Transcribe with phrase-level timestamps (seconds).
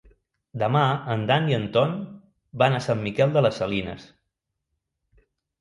[0.61, 0.79] Demà
[1.15, 1.93] en Dan i en Ton
[2.63, 4.11] van a Sant Miquel de les Salines.